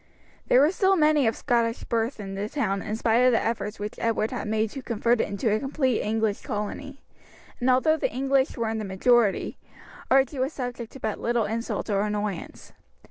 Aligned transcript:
There 0.47 0.61
were 0.61 0.71
still 0.71 0.95
many 0.95 1.27
of 1.27 1.35
Scottish 1.35 1.83
birth 1.83 2.19
in 2.19 2.33
the 2.33 2.49
town 2.49 2.81
in 2.81 2.95
spite 2.95 3.17
of 3.19 3.31
the 3.33 3.39
efforts 3.39 3.77
which 3.77 3.99
Edward 3.99 4.31
had 4.31 4.47
made 4.47 4.71
to 4.71 4.81
convert 4.81 5.21
it 5.21 5.27
into 5.27 5.53
a 5.53 5.59
complete 5.59 6.01
English 6.01 6.41
colony, 6.41 7.03
and 7.59 7.69
although 7.69 7.97
the 7.97 8.11
English 8.11 8.57
were 8.57 8.69
in 8.69 8.79
the 8.79 8.83
majority, 8.83 9.59
Archie 10.09 10.39
was 10.39 10.53
subject 10.53 10.91
to 10.93 10.99
but 10.99 11.19
little 11.19 11.45
insult 11.45 11.87
or 11.87 12.01
annoyance. 12.01 12.73